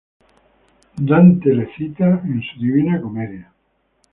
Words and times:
Dante 0.97 1.45
le 1.53 1.67
cita 1.75 2.07
en 2.25 2.41
su 2.41 2.59
"Divina 2.59 2.99
Comedia". 2.99 3.53